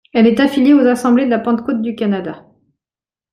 [0.13, 2.43] Elle est affiliée aux Assemblées de la Pentecôte du Canada.